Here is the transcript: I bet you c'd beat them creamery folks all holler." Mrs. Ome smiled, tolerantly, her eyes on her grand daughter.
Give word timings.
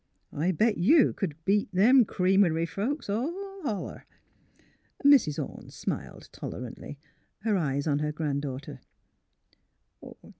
I 0.33 0.51
bet 0.51 0.79
you 0.79 1.13
c'd 1.19 1.35
beat 1.45 1.71
them 1.71 2.05
creamery 2.05 2.65
folks 2.65 3.07
all 3.07 3.31
holler." 3.61 4.07
Mrs. 5.05 5.37
Ome 5.37 5.69
smiled, 5.69 6.27
tolerantly, 6.31 6.97
her 7.41 7.55
eyes 7.55 7.85
on 7.85 7.99
her 7.99 8.11
grand 8.11 8.41
daughter. 8.41 8.79